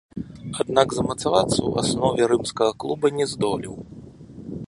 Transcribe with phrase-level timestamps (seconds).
[0.61, 3.75] Аднак замацавацца ў аснове рымскага клуба не здолеў.